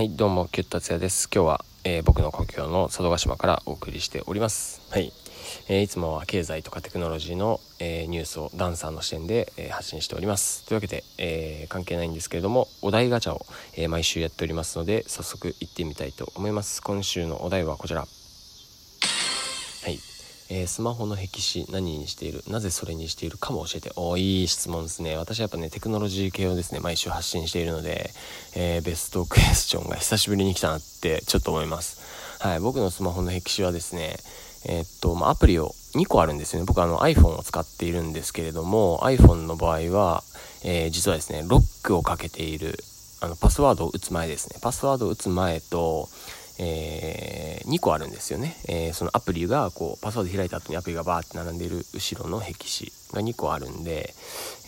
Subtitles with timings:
[0.00, 1.28] はい、どうも、キュッ達也です。
[1.30, 4.80] 今日は、えー僕の故郷の佐渡島からお送りしております。
[4.90, 5.12] はい。
[5.68, 10.64] えーいつもは経済とかテクノロジーの、えーニュースをダンサーの視点で、えー発信しております。
[10.64, 13.44] というわけで、えー関係ないんですけれども、お題ガチャを、
[13.76, 16.80] えー毎週やっておりますので、早速行ってみたいと思います。
[16.80, 18.06] 今週のお題はこちら。
[20.52, 22.42] えースマホの壁紙何にしている？
[22.48, 23.92] なぜそれにしているかも教えて。
[23.96, 25.16] おいい質問ですね。
[25.16, 28.10] 私はやっぱねテクノロジー系をですね毎週発信しているので、
[28.56, 32.00] えーベストクエスチョンが久しぶりに来たなってちょっと思います。
[32.40, 34.16] はい僕のスマホの壁紙はですね
[34.66, 36.66] えーっと、まあ、アプリを2個あるんですよね。
[36.66, 40.22] 僕あの iPhone を使っているんですけれども iPhone の場合は、
[40.64, 42.78] え実はですねロックをかけている
[43.20, 44.58] あのパスワードを打つ前ですね。
[44.62, 46.08] パスワードを打つ前と
[46.62, 54.14] え2個あるんですよね、えーそのアプリがこうパスワード開いた後にアプリがバーって並んでいる後ろの壁紙が2個あるんで、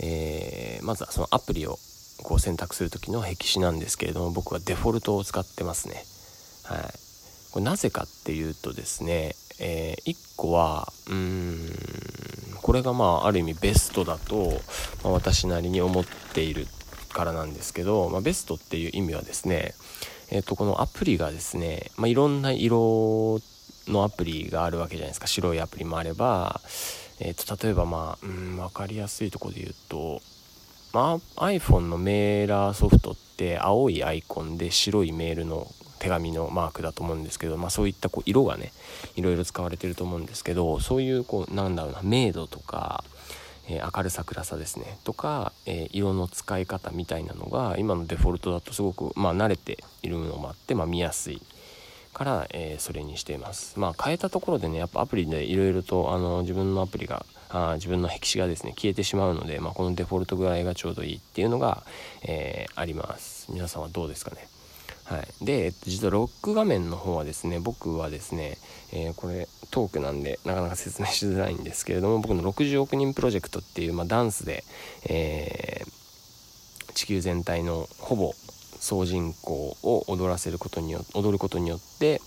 [0.03, 1.79] えーまずはそのアプリを
[2.23, 6.05] こう選択する時の壁紙なんですけれども僕はデフォルトを使ってますね。
[6.65, 6.81] はい。
[7.53, 11.59] これなぜかっていうとですね、え1個はうーん
[12.63, 14.61] これがまあある意味ベストだと、
[15.03, 16.67] まあ私なりに思っている
[17.13, 19.75] からなんですけど、まあ、ベストっていう意味はですね
[20.33, 23.39] えっとこのアプリがですね、まあ、いろんな色
[23.87, 25.27] のアプリがあるわけじゃないですか。
[25.27, 26.63] 白いアプリもあれば、
[27.21, 30.23] えっと例えばまあうん分かりやすいところで言うと、
[30.95, 35.67] まあ、iPhone のメーラーソフトって青いアイコンで白いメールの
[35.99, 38.73] 手紙のマークだと思うんですけど、まあ、そういったこう色がね
[39.17, 43.05] いろいろ使われてると思うんですけどそういうこうなんだろうな明度とか
[43.69, 44.99] えー明るさ暗さですね。
[45.05, 51.41] とか、えー色の使い方みたいなのが今のデフォルトだとすごく、まあ、慣れているのもあって、まあ、見やすい
[52.13, 53.79] から、えーそれにしています。
[53.79, 61.83] まあ変えたところでねやっぱアプリでいろいろとあの自分のアプリがあ自分の壁紙がですね消えてしまうので、まあ、このデフォルトぐらいがちょうどいいっていうのが、
[62.23, 63.47] えあります。
[63.53, 64.49] 皆さんはどうですかね？
[65.05, 68.57] はい、でえっと実はロック画面の方はですね僕はですね、
[68.93, 74.65] えーこれトークなんでなかなか説明しづらいんですけれども僕の60億人プロジェクトっていう、まあ、ダンスで、
[75.09, 76.03] えー
[76.95, 78.33] 地球全体のほぼ
[78.79, 82.21] 総人口を踊らせることによ踊ることによって、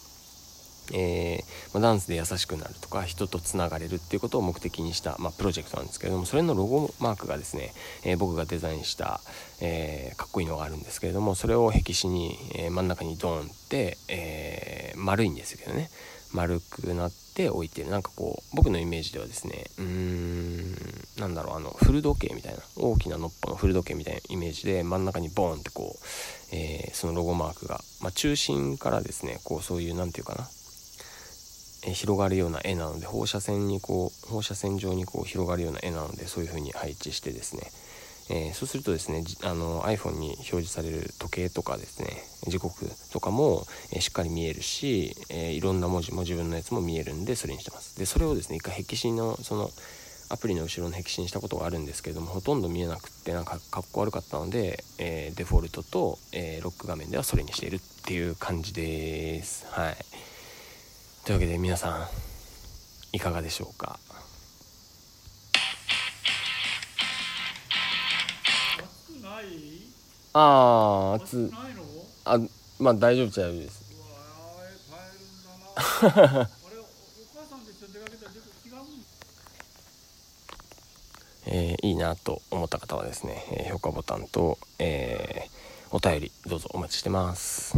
[0.97, 7.73] えまあ、ダンスで優しくなるとか人とつながれるっていうことを目的にした、まあ、プロジェクトなんですけれどもそれのロゴマークがですね、
[8.03, 9.19] えー僕がデザインした、
[9.61, 15.89] えーかっこいいのがあるんですけれどもそれを壁紙に、え真ん中にドーンって、え丸いんですけどね。
[16.33, 17.89] 丸くなって置いてる。
[17.89, 20.75] なんかこう僕のイメージではですねうーん
[21.17, 30.47] なんだろうあの古時計みたいな大きなのっぽの古時計みたいなイメージで真ん中にボーンってこう、えーそのロゴマークが、まあ、中心からですねこうそういうなんていうかな
[31.93, 37.61] 広がるような絵なので放射線にこう放射線状にこう広がるような絵なのでそういう風に配置してですね、
[38.29, 42.07] えーそうするとですねあの iPhone に表示される時計とかですね
[42.47, 47.97] 時刻とかも、えーしっかり見えるし、えーいろんな文字も自分のやつも見えるんでそれにしてます。
[47.99, 49.69] でそれをですね一回壁紙のその
[50.27, 59.67] アプリの後ろの壁紙にしたことがあるんですけれどもほとんど見えなくてなんかかっこ悪かったので、えデフォルトと、えロック画面ではそれにしているっていう感じです。
[59.69, 59.95] はい。
[61.25, 62.07] というわけで皆さん
[63.15, 63.99] いかがでしょうか？
[70.33, 71.51] あー暑い。
[72.25, 72.37] あ
[72.79, 73.85] まあ大丈夫っちゃ大丈夫です。
[81.47, 85.55] えーいいなと思った方はですね、えー評価ボタンと、えー
[85.91, 87.73] お便りどうぞお待ちしてます